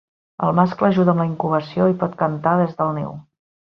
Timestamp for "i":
1.93-1.97